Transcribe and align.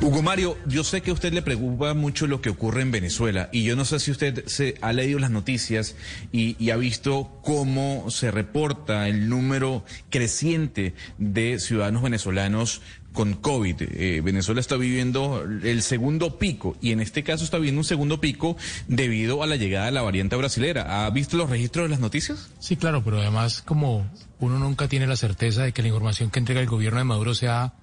Hugo 0.00 0.22
Mario, 0.22 0.58
yo 0.66 0.82
sé 0.84 1.02
que 1.02 1.10
a 1.10 1.14
usted 1.14 1.32
le 1.32 1.42
preocupa 1.42 1.94
mucho 1.94 2.26
lo 2.26 2.40
que 2.40 2.50
ocurre 2.50 2.82
en 2.82 2.90
Venezuela 2.90 3.48
y 3.52 3.62
yo 3.62 3.76
no 3.76 3.84
sé 3.84 4.00
si 4.00 4.10
usted 4.10 4.44
se 4.46 4.76
ha 4.80 4.92
leído 4.92 5.18
las 5.18 5.30
noticias 5.30 5.94
y, 6.32 6.70
ha 6.70 6.76
visto 6.76 7.38
cómo 7.42 8.10
se 8.10 8.30
reporta 8.30 9.06
el 9.08 9.28
número 9.28 9.84
creciente 10.10 10.94
de 11.18 11.60
ciudadanos 11.60 12.02
venezolanos 12.02 12.80
con 13.12 13.34
COVID. 13.34 13.76
Eh, 13.80 14.20
Venezuela 14.24 14.60
está 14.60 14.76
viviendo 14.76 15.44
el 15.62 15.82
segundo 15.82 16.38
pico 16.38 16.76
y 16.80 16.90
en 16.90 17.00
este 17.00 17.22
caso 17.22 17.44
está 17.44 17.58
viviendo 17.58 17.80
un 17.80 17.84
segundo 17.84 18.20
pico 18.20 18.56
debido 18.88 19.42
a 19.44 19.46
la 19.46 19.54
llegada 19.54 19.86
de 19.86 19.92
la 19.92 20.02
variante 20.02 20.34
brasilera. 20.34 21.06
¿Ha 21.06 21.10
visto 21.10 21.36
los 21.36 21.48
registros 21.48 21.84
de 21.84 21.90
las 21.90 22.00
noticias? 22.00 22.50
Sí, 22.58 22.76
claro, 22.76 23.04
pero 23.04 23.20
además 23.20 23.62
como 23.62 24.10
uno 24.40 24.58
nunca 24.58 24.88
tiene 24.88 25.06
la 25.06 25.16
certeza 25.16 25.62
de 25.62 25.72
que 25.72 25.82
la 25.82 25.88
información 25.88 26.30
que 26.30 26.40
entrega 26.40 26.60
el 26.60 26.66
gobierno 26.66 26.98
de 26.98 27.04
Maduro 27.04 27.34
sea 27.34 27.74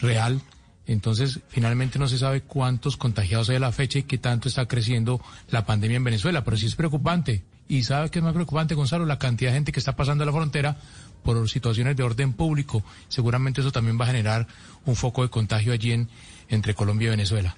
real, 0.00 0.42
entonces 0.88 1.40
finalmente 1.48 1.98
no 1.98 2.08
se 2.08 2.18
sabe 2.18 2.40
cuántos 2.40 2.96
contagiados 2.96 3.50
hay 3.50 3.56
a 3.56 3.60
la 3.60 3.72
fecha 3.72 3.98
y 3.98 4.04
qué 4.04 4.16
tanto 4.16 4.48
está 4.48 4.66
creciendo 4.66 5.20
la 5.50 5.66
pandemia 5.66 5.98
en 5.98 6.04
Venezuela, 6.04 6.42
pero 6.42 6.56
sí 6.56 6.66
es 6.66 6.74
preocupante. 6.74 7.44
Y 7.68 7.84
sabe 7.84 8.10
que 8.10 8.20
es 8.20 8.24
más 8.24 8.32
preocupante, 8.32 8.74
Gonzalo, 8.74 9.04
la 9.04 9.18
cantidad 9.18 9.50
de 9.50 9.56
gente 9.56 9.72
que 9.72 9.80
está 9.80 9.94
pasando 9.94 10.24
a 10.24 10.26
la 10.26 10.32
frontera 10.32 10.78
por 11.22 11.46
situaciones 11.50 11.94
de 11.94 12.02
orden 12.02 12.32
público. 12.32 12.82
Seguramente 13.08 13.60
eso 13.60 13.70
también 13.70 14.00
va 14.00 14.04
a 14.04 14.08
generar 14.08 14.46
un 14.86 14.96
foco 14.96 15.22
de 15.22 15.28
contagio 15.28 15.74
allí 15.74 15.92
en, 15.92 16.08
entre 16.48 16.74
Colombia 16.74 17.08
y 17.08 17.10
Venezuela. 17.10 17.54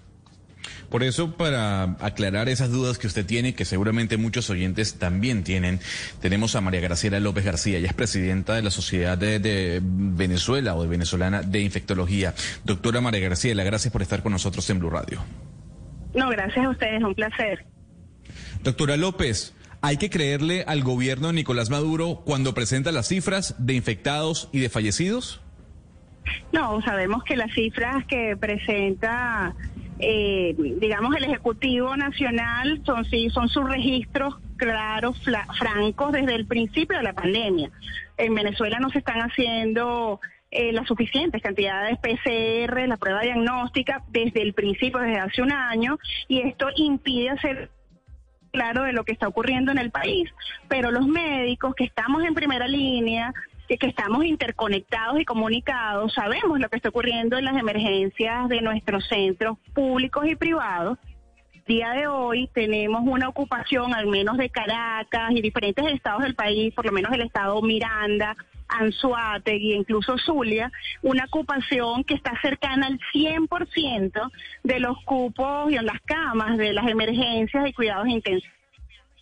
Por 0.89 1.03
eso, 1.03 1.37
para 1.37 1.97
aclarar 2.01 2.49
esas 2.49 2.71
dudas 2.71 2.99
que 2.99 3.07
usted 3.07 3.27
tiene, 3.27 3.55
que 3.55 3.65
seguramente 3.65 4.17
muchos 4.17 4.51
oyentes 4.51 4.99
también 4.99 5.45
tienen, 5.45 5.81
tenemos 6.21 6.57
a 6.57 6.61
María 6.61 6.81
Graciela 6.81 7.21
López 7.21 7.45
García. 7.45 7.79
Ella 7.79 7.89
es 7.89 7.95
presidenta 7.95 8.55
de 8.55 8.63
la 8.63 8.71
Sociedad 8.71 9.19
de, 9.19 9.39
de, 9.39 9.81
Venezuela 9.83 10.75
o 10.75 10.83
de 10.83 10.89
Venezolana 10.89 11.43
de 11.43 11.61
Infectología. 11.61 12.35
Doctora 12.65 13.01
María 13.01 13.21
Graciela, 13.21 13.65
gracias 13.65 13.93
por 13.93 14.03
estar 14.03 14.23
con 14.23 14.33
nosotros 14.33 14.69
en 14.71 14.79
Blue 14.79 14.91
Radio. 14.91 15.23
No, 16.15 16.29
gracias 16.31 16.65
a 16.65 16.71
ustedes, 16.71 17.03
un 17.03 17.15
placer. 17.15 17.67
Doctora 18.63 18.97
López, 18.97 19.55
¿Hay 19.83 19.97
que 19.97 20.11
creerle 20.11 20.65
al 20.67 20.83
gobierno 20.83 21.29
de 21.29 21.33
Nicolás 21.33 21.71
Maduro 21.71 22.23
cuando 22.27 22.53
presenta 22.53 22.93
las 22.93 23.09
cifras 23.09 23.55
de 23.59 23.73
infectados 23.73 24.51
y 24.53 24.59
de 24.59 24.69
fallecidos? 24.69 25.41
No, 26.53 26.81
sabemos 26.83 27.25
que 27.25 27.37
las 27.37 27.53
cifras 27.53 28.05
que 28.07 28.37
presenta, 28.37 29.55
eh, 29.99 30.55
digamos, 30.81 31.17
el 31.17 31.25
Ejecutivo 31.25 31.97
Nacional 31.97 32.83
son, 32.85 33.05
sí, 33.05 33.31
son 33.31 33.49
sus 33.49 33.69
registros 33.69 34.37
claros, 34.57 35.17
francos 35.59 36.13
desde 36.13 36.35
el 36.35 36.47
principio 36.47 36.99
de 36.99 37.03
la 37.03 37.15
pandemia. 37.15 37.71
En 38.19 38.35
Venezuela 38.35 38.79
no 38.79 38.91
se 38.91 38.99
están 38.99 39.21
haciendo 39.21 40.21
eh, 40.51 40.73
las 40.73 40.87
suficientes 40.87 41.41
cantidades 41.41 41.99
de 42.03 42.19
PCR, 42.19 42.89
la 42.89 42.97
prueba 42.97 43.23
diagnóstica, 43.23 44.03
desde 44.09 44.43
el 44.43 44.53
principio, 44.53 44.99
desde 44.99 45.21
hace 45.21 45.43
un 45.43 45.53
año, 45.53 45.99
y 46.29 46.41
esto 46.41 46.67
impide 46.77 47.31
hacer 47.31 47.71
claro 48.51 48.83
de 48.83 48.93
lo 48.93 49.05
que 49.05 49.13
está 49.13 49.29
ocurriendo 49.29 49.71
en 49.71 49.79
el 49.79 49.91
país, 49.93 50.29
pero 50.69 50.91
los 50.91 51.07
médicos 51.07 51.75
que 51.77 51.85
estamos 51.85 52.25
en 52.25 52.35
primera 52.35 52.67
línea, 52.67 53.33
que, 53.79 53.87
estamos 53.87 54.25
interconectados 54.25 55.21
y 55.21 55.25
comunicados, 55.25 56.13
sabemos 56.15 56.59
lo 56.59 56.69
que 56.69 56.77
está 56.77 56.89
ocurriendo 56.89 57.39
en 57.39 57.45
las 57.45 57.57
emergencias 57.57 58.49
de 58.49 58.61
nuestros 58.61 59.07
centros 59.07 59.59
públicos 59.75 60.27
y 60.27 60.35
privados. 60.35 60.99
Día 61.67 61.91
de 61.91 62.09
hoy 62.09 62.49
tenemos 62.53 63.03
una 63.05 63.29
ocupación, 63.29 63.95
al 63.95 64.07
menos 64.09 64.37
de 64.39 64.51
Caracas 64.51 65.31
y 65.31 65.41
diferentes 65.41 65.87
estados 65.87 66.23
del 66.23 66.35
país, 66.35 66.75
por 66.75 66.85
lo 66.85 66.93
menos 66.93 67.13
el 67.13 67.23
estado 67.23 67.63
Miranda, 67.63 68.37
Anzuategui, 68.67 69.75
incluso 69.75 70.19
Zulia, 70.19 70.73
una 71.03 71.25
ocupación 71.25 72.03
que 72.05 72.15
está 72.15 72.33
cercana 72.41 72.89
al 72.89 72.99
100% 73.13 74.31
de 74.65 74.81
los 74.81 74.97
cupos 75.05 75.71
y 75.71 75.77
en 75.77 75.87
las 75.87 76.01
camas 76.03 76.57
de 76.57 76.73
las 76.73 76.89
emergencias 76.89 77.69
y 77.69 77.73
cuidados 77.73 78.09
intensivos. 78.09 78.57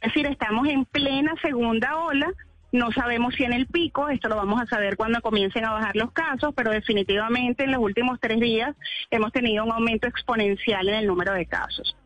Es 0.00 0.12
decir, 0.12 0.26
estamos 0.26 0.68
en 0.68 0.84
plena 0.84 1.34
segunda 1.42 1.96
ola. 1.96 2.32
No 2.70 2.92
sabemos 2.92 3.34
si 3.34 3.44
en 3.44 3.54
el 3.54 3.66
pico, 3.66 4.08
esto 4.08 4.28
lo 4.28 4.36
vamos 4.36 4.60
a 4.60 4.66
saber 4.66 4.96
cuando 4.96 5.22
comiencen 5.22 5.64
a 5.64 5.72
bajar 5.72 5.96
los 5.96 6.12
casos, 6.12 6.52
pero 6.54 6.70
definitivamente 6.70 7.64
en 7.64 7.72
los 7.72 7.80
últimos 7.80 8.18
tres 8.20 8.40
días 8.40 8.76
hemos 9.10 9.32
tenido 9.32 9.64
un 9.64 9.72
aumento 9.72 10.06
exponencial 10.06 10.88
en 10.88 10.96
el 10.96 11.06
número 11.06 11.32
de 11.32 11.46
casos. 11.46 11.96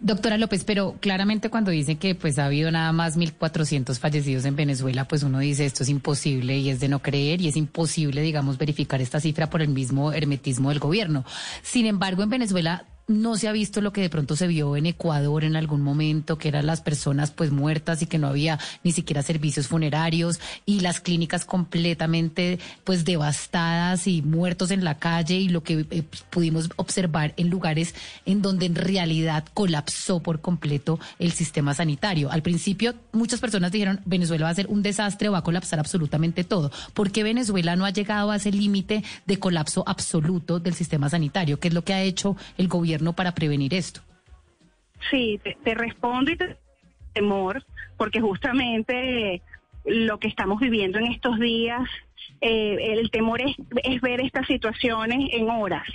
Doctora 0.00 0.38
López, 0.38 0.62
pero 0.62 0.94
claramente 1.00 1.50
cuando 1.50 1.72
dice 1.72 1.96
que 1.96 2.14
pues 2.14 2.38
ha 2.38 2.46
habido 2.46 2.70
nada 2.70 2.92
más 2.92 3.18
1.400 3.18 3.98
fallecidos 3.98 4.44
en 4.44 4.54
Venezuela, 4.54 5.06
pues 5.06 5.24
uno 5.24 5.40
dice 5.40 5.66
esto 5.66 5.82
es 5.82 5.88
imposible 5.88 6.56
y 6.56 6.70
es 6.70 6.78
de 6.78 6.88
no 6.88 7.00
creer 7.00 7.40
y 7.40 7.48
es 7.48 7.56
imposible, 7.56 8.22
digamos, 8.22 8.58
verificar 8.58 9.00
esta 9.00 9.18
cifra 9.18 9.50
por 9.50 9.60
el 9.60 9.68
mismo 9.68 10.12
hermetismo 10.12 10.68
del 10.68 10.78
gobierno. 10.78 11.24
Sin 11.62 11.84
embargo, 11.84 12.22
en 12.22 12.30
Venezuela 12.30 12.84
no 13.08 13.36
se 13.36 13.48
ha 13.48 13.52
visto 13.52 13.80
lo 13.80 13.92
que 13.92 14.02
de 14.02 14.10
pronto 14.10 14.36
se 14.36 14.46
vio 14.46 14.76
en 14.76 14.84
Ecuador 14.84 15.42
en 15.42 15.56
algún 15.56 15.80
momento, 15.80 16.36
que 16.36 16.48
eran 16.48 16.66
las 16.66 16.82
personas 16.82 17.30
pues 17.30 17.50
muertas 17.50 18.02
y 18.02 18.06
que 18.06 18.18
no 18.18 18.28
había 18.28 18.58
ni 18.84 18.92
siquiera 18.92 19.22
servicios 19.22 19.66
funerarios 19.66 20.40
y 20.66 20.80
las 20.80 21.00
clínicas 21.00 21.46
completamente 21.46 22.58
pues 22.84 23.06
devastadas 23.06 24.06
y 24.06 24.20
muertos 24.20 24.70
en 24.70 24.84
la 24.84 24.98
calle 24.98 25.36
y 25.36 25.48
lo 25.48 25.62
que 25.62 25.86
eh, 25.90 26.02
pudimos 26.28 26.68
observar 26.76 27.32
en 27.38 27.48
lugares 27.48 27.94
en 28.26 28.42
donde 28.42 28.66
en 28.66 28.74
realidad 28.74 29.44
colapsó 29.54 30.20
por 30.20 30.42
completo 30.42 31.00
el 31.18 31.32
sistema 31.32 31.72
sanitario. 31.72 32.30
Al 32.30 32.42
principio 32.42 32.94
muchas 33.12 33.40
personas 33.40 33.72
dijeron 33.72 34.00
Venezuela 34.04 34.44
va 34.44 34.50
a 34.50 34.54
ser 34.54 34.66
un 34.66 34.82
desastre 34.82 35.30
va 35.30 35.38
a 35.38 35.42
colapsar 35.42 35.80
absolutamente 35.80 36.44
todo. 36.44 36.70
¿Por 36.92 37.10
qué 37.10 37.22
Venezuela 37.22 37.74
no 37.74 37.86
ha 37.86 37.90
llegado 37.90 38.30
a 38.30 38.36
ese 38.36 38.52
límite 38.52 39.02
de 39.24 39.38
colapso 39.38 39.82
absoluto 39.86 40.60
del 40.60 40.74
sistema 40.74 41.08
sanitario? 41.08 41.58
¿Qué 41.58 41.68
es 41.68 41.74
lo 41.74 41.84
que 41.84 41.94
ha 41.94 42.02
hecho 42.02 42.36
el 42.58 42.68
gobierno? 42.68 42.97
Para 43.12 43.34
prevenir 43.34 43.74
esto? 43.74 44.00
Sí, 45.10 45.40
te, 45.64 45.74
respondo 45.74 46.30
y 46.30 46.36
te 46.36 46.56
temor, 47.12 47.64
porque 47.96 48.20
justamente 48.20 49.42
lo 49.84 50.18
que 50.18 50.28
estamos 50.28 50.60
viviendo 50.60 50.98
en 50.98 51.06
estos 51.06 51.38
días, 51.38 51.88
eh, 52.40 52.76
el 52.98 53.10
temor 53.10 53.40
es, 53.40 53.56
es 53.82 54.00
ver 54.00 54.20
estas 54.20 54.46
situaciones 54.46 55.30
en 55.32 55.48
horas 55.50 55.86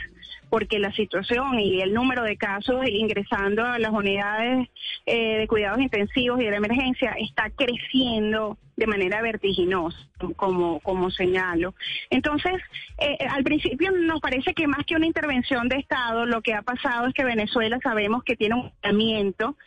porque 0.54 0.78
la 0.78 0.92
situación 0.92 1.60
y 1.60 1.82
el 1.82 1.96
número 1.96 2.22
de 2.22 2.38
casos 2.38 2.88
ingresando 2.88 3.66
a 3.66 3.80
las 3.80 3.92
unidades 3.92 4.70
eh, 5.08 5.40
de 5.40 5.48
cuidados 5.48 5.82
intensivos 5.82 6.40
y 6.40 6.44
de 6.44 6.56
emergencia 6.56 7.16
está 7.18 7.50
creciendo 7.50 8.60
de 8.76 8.86
manera 8.86 9.24
vertiginosa, 9.24 9.98
como, 10.36 10.80
como 10.82 11.10
señalo. 11.10 11.74
Entonces, 12.12 12.54
eh, 13.00 13.18
al 13.32 13.44
principio 13.44 13.90
nos 13.94 14.22
parece 14.22 14.54
que 14.54 14.68
más 14.68 14.86
que 14.86 14.96
una 14.96 15.08
intervención 15.08 15.68
de 15.70 15.78
Estado, 15.78 16.28
lo 16.28 16.44
que 16.44 16.54
ha 16.54 16.62
pasado 16.62 17.08
es 17.08 17.16
que 17.16 17.24
Venezuela 17.24 17.80
sabemos 17.82 18.24
que 18.24 18.36
tiene 18.36 18.54
un 18.54 18.70
tratamiento 18.80 19.58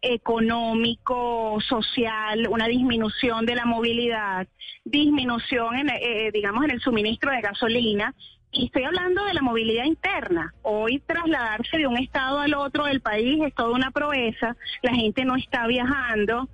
económico, 0.00 1.60
social, 1.60 2.48
una 2.48 2.66
disminución 2.66 3.46
de 3.46 3.54
la 3.54 3.64
movilidad, 3.64 4.48
disminución 4.84 5.76
en, 5.76 5.88
eh, 5.90 6.30
digamos, 6.32 6.64
en 6.64 6.72
el 6.72 6.80
suministro 6.80 7.30
de 7.30 7.42
gasolina 7.42 8.12
y 8.52 8.66
estoy 8.66 8.84
hablando 8.84 9.24
de 9.24 9.34
la 9.34 9.42
movilidad 9.42 9.84
interna. 9.84 10.54
Hoy 10.62 11.00
trasladarse 11.00 11.78
de 11.78 11.86
un 11.86 11.96
estado 11.96 12.38
al 12.38 12.54
otro 12.54 12.84
del 12.84 13.00
país 13.00 13.42
es 13.42 13.54
toda 13.54 13.70
una 13.70 13.90
proeza. 13.90 14.56
La 14.82 14.94
gente 14.94 15.24
no 15.24 15.36
está 15.36 15.66
viajando. 15.66 16.48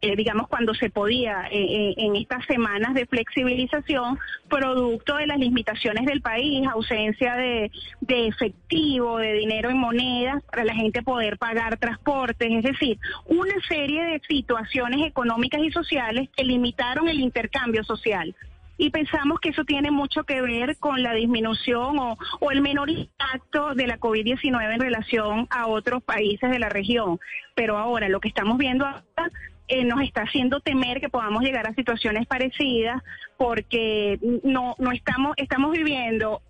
Eh, 0.00 0.16
digamos, 0.16 0.48
cuando 0.48 0.74
se 0.74 0.90
podía 0.90 1.46
eh, 1.48 1.62
eh, 1.62 1.94
en 1.96 2.16
estas 2.16 2.44
semanas 2.46 2.92
de 2.92 3.06
flexibilización, 3.06 4.18
producto 4.48 5.14
de 5.14 5.28
las 5.28 5.38
limitaciones 5.38 6.06
del 6.06 6.20
país, 6.22 6.66
ausencia 6.66 7.36
de, 7.36 7.70
de 8.00 8.26
efectivo, 8.26 9.18
de 9.18 9.34
dinero 9.34 9.70
en 9.70 9.78
monedas, 9.78 10.42
para 10.50 10.64
la 10.64 10.74
gente 10.74 11.02
poder 11.02 11.38
pagar 11.38 11.76
transportes, 11.76 12.50
es 12.50 12.64
decir, 12.64 12.98
una 13.26 13.54
serie 13.68 14.02
de 14.02 14.20
situaciones 14.26 15.06
económicas 15.06 15.60
y 15.62 15.70
sociales 15.70 16.28
que 16.36 16.42
limitaron 16.42 17.08
el 17.08 17.20
intercambio 17.20 17.84
social 17.84 18.34
y 18.82 18.90
pensamos 18.90 19.38
que 19.38 19.50
eso 19.50 19.64
tiene 19.64 19.92
mucho 19.92 20.24
que 20.24 20.42
ver 20.42 20.76
con 20.78 21.04
la 21.04 21.14
disminución 21.14 22.00
o, 22.00 22.50
el 22.50 22.62
menor 22.62 22.90
impacto 22.90 23.76
de 23.76 23.86
la 23.86 24.00
COVID-19 24.00 24.74
en 24.74 24.80
relación 24.80 25.46
a 25.50 25.68
otros 25.68 26.02
países 26.02 26.50
de 26.50 26.58
la 26.58 26.68
región. 26.68 27.20
Pero 27.54 27.78
ahora 27.78 28.08
lo 28.08 28.18
que 28.18 28.26
estamos 28.26 28.58
viendo 28.58 28.84
ahora 28.84 29.30
eh, 29.68 29.84
nos 29.84 30.02
está 30.02 30.22
haciendo 30.22 30.58
temer 30.58 31.00
que 31.00 31.08
podamos 31.08 31.44
llegar 31.44 31.68
a 31.68 31.74
situaciones 31.74 32.26
parecidas 32.26 33.00
porque 33.36 34.18
no 34.42 34.74
estamos, 34.92 35.34
estamos 35.36 35.70
viviendo 35.70 36.42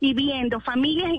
y 0.00 0.14
viendo 0.14 0.60
familias 0.60 1.12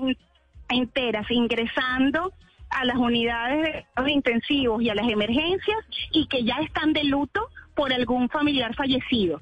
enteras 0.68 1.30
ingresando 1.30 2.32
a 2.70 2.84
las 2.84 2.96
unidades 2.96 3.84
de 4.04 4.10
intensivos 4.10 4.82
y 4.82 4.90
a 4.90 4.96
las 4.96 5.08
emergencias 5.08 5.78
y 6.10 6.26
que 6.26 6.42
ya 6.42 6.56
están 6.56 6.92
de 6.92 7.04
luto 7.04 7.40
por 7.76 7.92
algún 7.92 8.28
familiar 8.30 8.74
fallecido. 8.74 9.40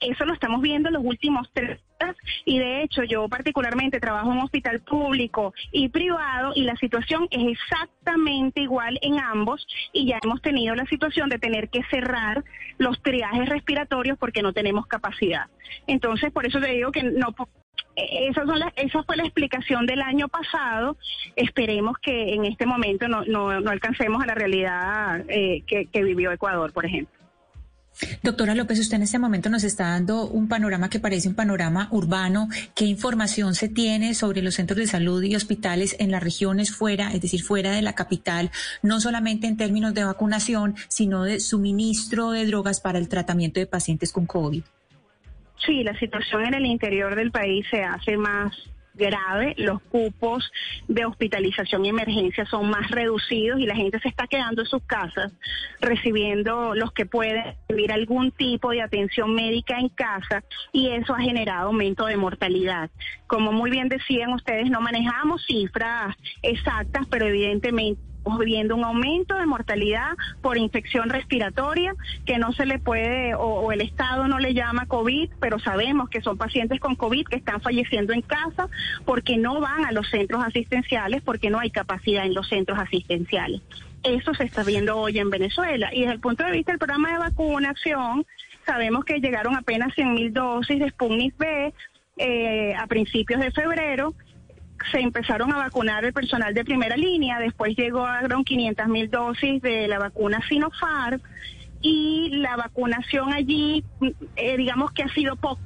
Eso 0.00 0.24
lo 0.24 0.32
estamos 0.32 0.62
viendo 0.62 0.88
en 0.88 0.94
los 0.94 1.04
últimos 1.04 1.50
tres 1.52 1.80
años 2.00 2.16
y 2.46 2.58
de 2.58 2.82
hecho 2.82 3.02
yo 3.04 3.28
particularmente 3.28 4.00
trabajo 4.00 4.30
en 4.30 4.38
un 4.38 4.44
hospital 4.44 4.80
público 4.80 5.52
y 5.70 5.90
privado 5.90 6.52
y 6.54 6.62
la 6.62 6.74
situación 6.76 7.28
es 7.30 7.58
exactamente 7.58 8.62
igual 8.62 8.98
en 9.02 9.20
ambos 9.20 9.66
y 9.92 10.06
ya 10.06 10.18
hemos 10.22 10.40
tenido 10.40 10.74
la 10.74 10.86
situación 10.86 11.28
de 11.28 11.38
tener 11.38 11.68
que 11.68 11.82
cerrar 11.90 12.42
los 12.78 13.00
triajes 13.02 13.48
respiratorios 13.48 14.16
porque 14.18 14.42
no 14.42 14.52
tenemos 14.52 14.86
capacidad. 14.86 15.46
Entonces, 15.86 16.32
por 16.32 16.46
eso 16.46 16.60
te 16.60 16.68
digo 16.68 16.90
que 16.90 17.02
no 17.02 17.34
esa, 17.96 18.46
son 18.46 18.62
esa 18.76 19.02
fue 19.02 19.16
la 19.16 19.24
explicación 19.24 19.84
del 19.84 20.00
año 20.00 20.28
pasado. 20.28 20.96
Esperemos 21.36 21.98
que 21.98 22.34
en 22.34 22.44
este 22.44 22.64
momento 22.64 23.08
no, 23.08 23.24
no, 23.24 23.50
alcancemos 23.50 24.22
a 24.22 24.26
la 24.26 24.34
realidad 24.34 25.24
eh, 25.28 25.62
que 25.66 26.02
vivió 26.02 26.32
Ecuador, 26.32 26.72
por 26.72 26.86
ejemplo. 26.86 27.19
Doctora 28.22 28.54
López, 28.54 28.78
usted 28.78 28.96
en 28.96 29.02
este 29.02 29.18
momento 29.18 29.50
nos 29.50 29.64
está 29.64 29.88
dando 29.88 30.26
un 30.26 30.48
panorama 30.48 30.90
que 30.90 31.00
parece 31.00 31.28
un 31.28 31.34
panorama 31.34 31.88
urbano. 31.90 32.48
¿Qué 32.74 32.84
información 32.84 33.54
se 33.54 33.68
tiene 33.68 34.14
sobre 34.14 34.42
los 34.42 34.54
centros 34.54 34.78
de 34.78 34.86
salud 34.86 35.22
y 35.22 35.36
hospitales 35.36 35.96
en 35.98 36.10
las 36.10 36.22
regiones 36.22 36.74
fuera, 36.74 37.12
es 37.12 37.20
decir, 37.20 37.42
fuera 37.42 37.72
de 37.72 37.82
la 37.82 37.94
capital, 37.94 38.50
no 38.82 39.00
solamente 39.00 39.46
en 39.46 39.56
términos 39.56 39.94
de 39.94 40.04
vacunación, 40.04 40.74
sino 40.88 41.24
de 41.24 41.40
suministro 41.40 42.30
de 42.30 42.46
drogas 42.46 42.80
para 42.80 42.98
el 42.98 43.08
tratamiento 43.08 43.60
de 43.60 43.66
pacientes 43.66 44.12
con 44.12 44.26
COVID? 44.26 44.62
Sí, 45.64 45.82
la 45.82 45.98
situación 45.98 46.46
en 46.46 46.54
el 46.54 46.66
interior 46.66 47.14
del 47.14 47.30
país 47.30 47.66
se 47.70 47.82
hace 47.82 48.16
más 48.16 48.52
grave, 49.00 49.54
los 49.58 49.82
cupos 49.82 50.52
de 50.86 51.04
hospitalización 51.04 51.84
y 51.84 51.88
emergencia 51.88 52.46
son 52.46 52.70
más 52.70 52.88
reducidos 52.90 53.58
y 53.58 53.66
la 53.66 53.74
gente 53.74 53.98
se 53.98 54.08
está 54.08 54.28
quedando 54.28 54.62
en 54.62 54.68
sus 54.68 54.82
casas 54.84 55.32
recibiendo 55.80 56.74
los 56.74 56.92
que 56.92 57.06
pueden 57.06 57.56
recibir 57.68 57.90
algún 57.90 58.30
tipo 58.30 58.70
de 58.70 58.82
atención 58.82 59.34
médica 59.34 59.78
en 59.78 59.88
casa 59.88 60.44
y 60.72 60.90
eso 60.90 61.14
ha 61.14 61.20
generado 61.20 61.68
aumento 61.68 62.06
de 62.06 62.16
mortalidad. 62.16 62.90
Como 63.26 63.50
muy 63.50 63.70
bien 63.70 63.88
decían 63.88 64.32
ustedes, 64.32 64.70
no 64.70 64.80
manejamos 64.80 65.44
cifras 65.46 66.14
exactas, 66.42 67.06
pero 67.10 67.26
evidentemente 67.26 68.09
estamos 68.30 68.46
viendo 68.46 68.76
un 68.76 68.84
aumento 68.84 69.34
de 69.34 69.46
mortalidad 69.46 70.12
por 70.40 70.56
infección 70.56 71.10
respiratoria 71.10 71.96
que 72.24 72.38
no 72.38 72.52
se 72.52 72.64
le 72.64 72.78
puede 72.78 73.34
o, 73.34 73.72
el 73.72 73.80
Estado 73.80 74.28
no 74.28 74.38
le 74.38 74.54
llama 74.54 74.86
COVID, 74.86 75.30
pero 75.40 75.58
sabemos 75.58 76.08
que 76.08 76.20
son 76.20 76.38
pacientes 76.38 76.78
con 76.78 76.94
COVID 76.94 77.26
que 77.26 77.34
están 77.34 77.60
falleciendo 77.60 78.12
en 78.12 78.22
casa 78.22 78.68
porque 79.04 79.36
no 79.36 79.60
van 79.60 79.84
a 79.84 79.90
los 79.90 80.08
centros 80.10 80.44
asistenciales, 80.44 81.22
porque 81.22 81.50
no 81.50 81.58
hay 81.58 81.72
capacidad 81.72 82.24
en 82.24 82.34
los 82.34 82.48
centros 82.48 82.78
asistenciales. 82.78 83.62
Eso 84.04 84.32
se 84.34 84.44
está 84.44 84.62
viendo 84.62 84.96
hoy 84.96 85.18
en 85.18 85.28
Venezuela. 85.28 85.90
Y 85.92 86.02
desde 86.02 86.14
el 86.14 86.20
punto 86.20 86.44
de 86.44 86.52
vista 86.52 86.70
del 86.70 86.78
programa 86.78 87.10
de 87.10 87.18
vacunación, 87.18 88.24
sabemos 88.64 89.04
que 89.04 89.18
llegaron 89.18 89.56
apenas 89.56 89.92
100 89.94 90.14
mil 90.14 90.32
dosis 90.32 90.78
de 90.78 90.88
Sputnik 90.90 91.36
B 91.36 91.74
eh, 92.16 92.74
a 92.78 92.86
principios 92.86 93.40
de 93.40 93.50
febrero 93.50 94.14
se 94.90 95.00
empezaron 95.00 95.52
a 95.52 95.58
vacunar 95.58 96.04
el 96.04 96.12
personal 96.12 96.54
de 96.54 96.64
primera 96.64 96.96
línea, 96.96 97.38
después 97.38 97.76
llegaron 97.76 98.44
500 98.44 98.88
mil 98.88 99.10
dosis 99.10 99.62
de 99.62 99.88
la 99.88 99.98
vacuna 99.98 100.40
Sinopharm 100.48 101.20
y 101.82 102.30
la 102.36 102.56
vacunación 102.56 103.32
allí, 103.32 103.84
eh, 104.36 104.56
digamos 104.56 104.92
que 104.92 105.02
ha 105.02 105.08
sido 105.08 105.36
poco. 105.36 105.60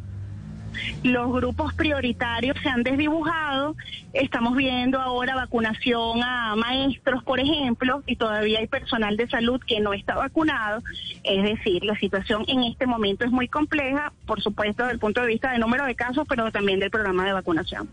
Los 1.05 1.32
grupos 1.32 1.73
prioritarios 1.75 2.56
se 2.61 2.69
han 2.69 2.82
desdibujado. 2.82 3.76
Estamos 4.12 4.56
viendo 4.56 5.00
ahora 5.00 5.37
vacunación 5.37 6.23
a 6.23 6.56
maestros, 6.56 7.23
por 7.23 7.38
ejemplo, 7.38 8.03
y 8.06 8.17
todavía 8.17 8.59
hay 8.59 8.67
personal 8.67 9.17
de 9.17 9.29
salud 9.29 9.61
que 9.65 9.81
no 9.81 9.93
está 9.93 10.17
vacunado. 10.17 10.82
Es 11.23 11.43
decir, 11.44 11.85
la 11.85 11.97
situación 11.99 12.44
en 12.49 12.65
este 12.65 12.87
momento 12.87 13.25
es 13.25 13.31
muy 13.31 13.49
compleja, 13.49 14.12
por 14.26 14.43
supuesto, 14.43 14.82
desde 14.82 14.94
el 14.94 15.00
punto 15.00 15.21
de 15.21 15.29
vista 15.29 15.53
del 15.53 15.61
número 15.61 15.85
de 15.85 15.94
casos, 15.94 16.26
pero 16.29 16.50
también 16.50 16.81
del 16.81 16.91
programa 16.91 17.25
de 17.25 17.32
vacunación 17.32 17.88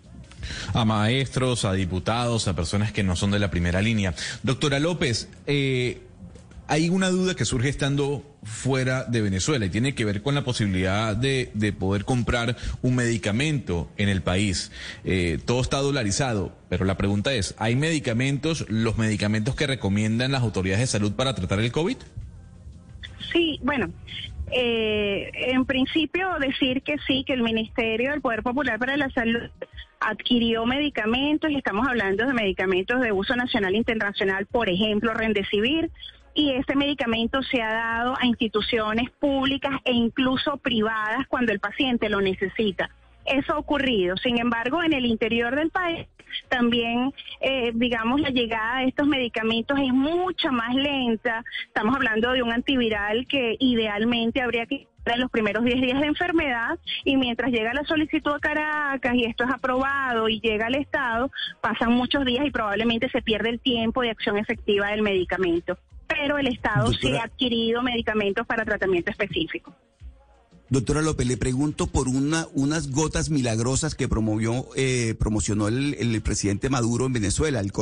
a 0.74 0.86
maestros, 0.86 1.66
a 1.66 1.74
diputados, 1.74 2.48
a 2.48 2.56
personas 2.56 2.92
que 2.92 3.04
no 3.04 3.16
son 3.16 3.32
de 3.32 3.40
la 3.40 3.52
primera 3.52 3.82
línea. 3.82 4.14
Doctora 4.44 4.80
López, 4.80 5.30
eh, 5.48 6.02
hay 6.72 6.88
una 6.88 7.10
duda 7.10 7.36
que 7.36 7.44
surge 7.44 7.68
estando 7.68 8.24
fuera 8.44 9.04
de 9.04 9.22
Venezuela 9.22 9.66
y 9.66 9.70
tiene 9.70 9.94
que 9.94 10.06
ver 10.06 10.22
con 10.22 10.36
la 10.36 10.44
posibilidad 10.44 11.18
de, 11.18 11.52
poder 11.78 12.06
comprar 12.06 12.56
un 12.82 12.96
medicamento 12.96 13.90
en 13.98 14.08
el 14.08 14.22
país. 14.22 14.72
Eh, 15.04 15.38
todo 15.46 15.60
está 15.60 15.80
dolarizado, 15.80 16.56
pero 16.70 16.86
la 16.86 16.96
pregunta 16.96 17.34
es, 17.34 17.56
¿hay 17.58 17.76
medicamentos, 17.76 18.66
los 18.70 18.98
medicamentos 18.98 19.56
que 19.56 19.68
recomiendan 19.68 20.32
las 20.32 20.44
autoridades 20.44 20.80
de 20.80 20.88
salud 20.88 21.12
para 21.12 21.36
tratar 21.36 21.60
el 21.60 21.74
COVID? 21.74 21.98
Sí, 23.34 23.60
bueno, 23.64 23.92
eh, 24.52 25.30
en 25.34 25.66
principio 25.66 26.30
decir 26.40 26.84
que 26.84 26.96
sí, 27.06 27.24
que 27.26 27.34
el 27.34 27.44
Ministerio 27.44 28.12
del 28.12 28.22
Poder 28.22 28.44
Popular 28.44 28.80
para 28.80 28.96
la 28.96 29.10
Salud 29.10 29.50
adquirió 30.02 30.66
medicamentos 30.66 31.50
y 31.52 31.56
estamos 31.56 31.88
hablando 31.88 32.26
de 32.26 32.34
medicamentos 32.34 33.00
de 33.00 33.12
uso 33.12 33.36
nacional 33.36 33.76
e 33.76 33.78
internacional, 33.78 34.48
por 34.48 34.68
ejemplo, 34.68 35.14
Rendecivir, 35.14 35.92
y 36.34 36.52
este 36.52 36.76
medicamento 36.76 37.44
se 37.44 37.62
ha 37.62 37.74
dado 37.74 38.18
a 38.18 38.26
instituciones 38.26 39.12
públicas 39.12 39.80
e 39.86 39.92
incluso 39.92 40.58
privadas 40.58 41.28
cuando 41.28 41.52
el 41.52 41.60
paciente 41.60 42.10
lo 42.10 42.22
necesita. 42.22 42.90
Eso 43.26 43.54
ha 43.54 43.58
ocurrido. 43.58 44.18
Sin 44.18 44.40
embargo, 44.40 44.84
en 44.84 44.94
el 44.94 45.06
interior 45.06 45.56
del 45.56 45.70
país 45.70 46.08
también, 46.50 47.14
eh, 47.42 47.72
digamos, 47.74 48.22
la 48.22 48.30
llegada 48.30 48.80
de 48.80 48.88
estos 48.88 49.08
medicamentos 49.08 49.78
es 49.80 49.94
mucho 49.94 50.52
más 50.52 50.74
lenta. 50.76 51.44
Estamos 51.68 51.96
hablando 51.96 52.32
de 52.32 52.42
un 52.42 52.52
antiviral 52.52 53.28
que 53.28 53.58
idealmente 53.60 54.42
habría 54.42 54.66
que 54.66 54.88
en 55.06 55.20
los 55.20 55.32
primeros 55.32 55.64
10 55.64 55.82
días 55.82 56.00
de 56.00 56.08
enfermedad 56.08 56.78
y 57.04 57.18
mientras 57.18 57.52
llega 57.52 57.74
la 57.74 57.84
solicitud 57.86 58.34
a 58.34 58.40
Caracas 58.40 59.16
y 59.16 59.26
esto 59.26 59.44
es 59.44 59.50
aprobado 59.52 60.30
y 60.30 60.40
llega 60.40 60.68
al 60.68 60.76
Estado, 60.76 61.32
pasan 61.60 61.94
muchos 61.94 62.24
días 62.24 62.46
y 62.46 62.52
probablemente 62.52 63.10
se 63.10 63.22
pierde 63.22 63.50
el 63.50 63.60
tiempo 63.60 64.02
de 64.02 64.12
acción 64.12 64.38
efectiva 64.38 64.90
del 64.90 65.02
medicamento. 65.02 65.78
Pero 66.08 66.38
el 66.38 66.48
Estado 66.48 66.92
sí 66.94 67.16
ha 67.18 67.24
adquirido 67.24 67.82
medicamentos 67.82 68.46
para 68.46 68.66
tratamiento 68.66 69.10
específico. 69.12 69.74
Doctora 70.72 71.02
López, 71.02 71.28
le 71.28 71.36
pregunto 71.36 71.88
por 71.88 72.08
una, 72.08 72.48
unas 72.54 72.92
gotas 72.92 73.30
milagrosas 73.30 73.94
que 73.94 74.08
promovió, 74.08 74.70
eh, 74.78 75.16
promocionó 75.20 75.68
el, 75.68 76.22
presidente 76.24 76.70
Maduro 76.70 77.06
en 77.06 77.12
Venezuela, 77.12 77.60
el 77.60 77.74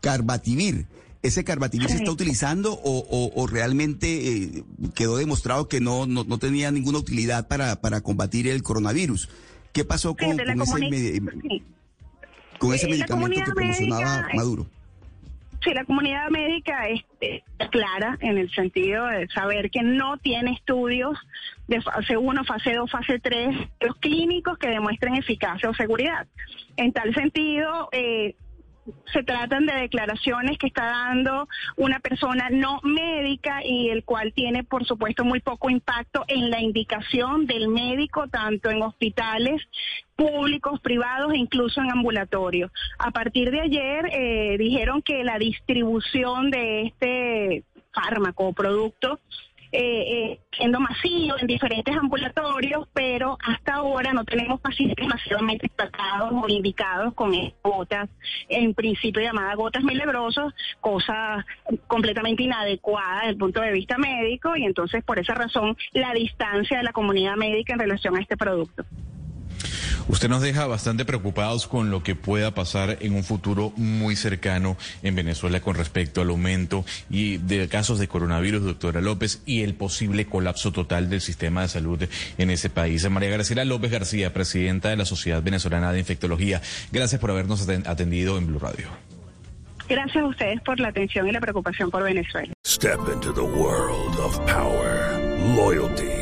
Carbativir. 0.00 0.86
¿Ese 1.22 1.42
Carbativir 1.42 1.88
se 1.88 1.96
está 1.96 2.12
utilizando 2.12 2.78
o, 2.80 3.46
realmente 3.48 4.28
eh, 4.28 4.64
quedó 4.94 5.16
demostrado 5.16 5.66
que 5.66 5.80
no, 5.80 6.06
no, 6.06 6.38
tenía 6.38 6.70
ninguna 6.70 6.98
utilidad 6.98 7.48
para, 7.48 7.80
para 7.80 8.02
combatir 8.02 8.46
el 8.46 8.62
coronavirus? 8.62 9.28
¿Qué 9.72 9.84
pasó 9.84 10.14
con, 10.14 10.38
ese, 10.38 11.20
con 12.60 12.72
ese 12.72 12.86
medicamento 12.86 13.40
que 13.44 13.50
promocionaba 13.52 14.28
Maduro? 14.36 14.68
Sí, 15.62 15.72
la 15.74 15.84
comunidad 15.84 16.28
médica 16.30 16.88
es, 16.88 17.02
clara 17.70 18.18
en 18.20 18.36
el 18.36 18.50
sentido 18.50 19.06
de 19.06 19.28
saber 19.28 19.70
que 19.70 19.82
no 19.82 20.18
tiene 20.18 20.52
estudios 20.52 21.16
de 21.68 21.80
fase 21.80 22.16
1, 22.16 22.44
fase 22.44 22.74
2, 22.74 22.90
fase 22.90 23.20
3, 23.20 23.56
los 23.80 23.96
clínicos 23.96 24.58
que 24.58 24.68
demuestren 24.68 25.14
eficacia 25.14 25.70
o 25.70 25.74
seguridad. 25.74 26.26
En 26.76 26.92
tal 26.92 27.14
sentido, 27.14 27.88
eh, 27.92 28.34
se 29.12 29.22
tratan 29.22 29.66
de 29.66 29.74
declaraciones 29.74 30.58
que 30.58 30.66
está 30.66 30.84
dando 30.84 31.48
una 31.76 32.00
persona 32.00 32.48
no 32.50 32.80
médica 32.82 33.64
y 33.64 33.90
el 33.90 34.04
cual 34.04 34.32
tiene, 34.32 34.64
por 34.64 34.84
supuesto, 34.84 35.24
muy 35.24 35.40
poco 35.40 35.70
impacto 35.70 36.24
en 36.28 36.50
la 36.50 36.60
indicación 36.60 37.46
del 37.46 37.68
médico, 37.68 38.28
tanto 38.28 38.70
en 38.70 38.82
hospitales 38.82 39.62
públicos, 40.16 40.80
privados 40.80 41.32
e 41.32 41.38
incluso 41.38 41.80
en 41.80 41.90
ambulatorios. 41.90 42.70
A 42.98 43.10
partir 43.10 43.50
de 43.50 43.60
ayer 43.60 44.10
eh, 44.12 44.56
dijeron 44.58 45.02
que 45.02 45.24
la 45.24 45.38
distribución 45.38 46.50
de 46.50 46.82
este 46.86 47.64
fármaco 47.92 48.48
o 48.48 48.52
producto 48.52 49.20
eh, 49.72 50.32
eh, 50.32 50.40
siendo 50.54 50.80
masivo 50.80 51.36
en 51.38 51.46
diferentes 51.46 51.96
ambulatorios, 51.96 52.86
pero 52.92 53.38
hasta 53.42 53.74
ahora 53.74 54.12
no 54.12 54.24
tenemos 54.24 54.60
pacientes 54.60 55.06
masivamente 55.06 55.68
tratados 55.74 56.30
o 56.32 56.48
indicados 56.48 57.14
con 57.14 57.32
gotas, 57.64 58.10
en 58.48 58.74
principio 58.74 59.22
llamadas 59.22 59.56
gotas 59.56 59.82
milagrosas, 59.82 60.52
cosa 60.80 61.46
completamente 61.86 62.42
inadecuada 62.42 63.20
desde 63.20 63.30
el 63.30 63.36
punto 63.38 63.62
de 63.62 63.72
vista 63.72 63.96
médico, 63.96 64.56
y 64.56 64.64
entonces 64.64 65.02
por 65.04 65.18
esa 65.18 65.34
razón 65.34 65.76
la 65.92 66.12
distancia 66.12 66.76
de 66.76 66.84
la 66.84 66.92
comunidad 66.92 67.36
médica 67.36 67.72
en 67.72 67.78
relación 67.78 68.16
a 68.16 68.20
este 68.20 68.36
producto. 68.36 68.84
Usted 70.08 70.28
nos 70.28 70.42
deja 70.42 70.66
bastante 70.66 71.04
preocupados 71.04 71.66
con 71.66 71.90
lo 71.90 72.02
que 72.02 72.14
pueda 72.14 72.52
pasar 72.52 72.98
en 73.00 73.14
un 73.14 73.24
futuro 73.24 73.72
muy 73.76 74.16
cercano 74.16 74.76
en 75.02 75.14
Venezuela 75.14 75.60
con 75.60 75.76
respecto 75.76 76.20
al 76.20 76.30
aumento 76.30 76.84
y 77.08 77.38
de 77.38 77.68
casos 77.68 77.98
de 77.98 78.08
coronavirus, 78.08 78.64
doctora 78.64 79.00
López, 79.00 79.42
y 79.46 79.62
el 79.62 79.74
posible 79.74 80.26
colapso 80.26 80.72
total 80.72 81.08
del 81.08 81.20
sistema 81.20 81.62
de 81.62 81.68
salud 81.68 82.02
en 82.38 82.50
ese 82.50 82.70
país. 82.70 83.08
María 83.08 83.30
Graciela 83.30 83.64
López 83.64 83.90
García, 83.90 84.32
presidenta 84.32 84.88
de 84.88 84.96
la 84.96 85.04
Sociedad 85.04 85.42
Venezolana 85.42 85.92
de 85.92 86.00
Infectología, 86.00 86.60
gracias 86.90 87.20
por 87.20 87.30
habernos 87.30 87.68
atendido 87.68 88.38
en 88.38 88.46
Blue 88.46 88.58
Radio. 88.58 88.88
Gracias 89.88 90.24
a 90.24 90.26
ustedes 90.26 90.60
por 90.62 90.80
la 90.80 90.88
atención 90.88 91.28
y 91.28 91.32
la 91.32 91.40
preocupación 91.40 91.90
por 91.90 92.02
Venezuela. 92.02 92.52
Step 92.66 93.00
into 93.12 93.32
the 93.32 93.42
world 93.42 94.18
of 94.18 94.38
power, 94.46 95.18
loyalty. 95.54 96.21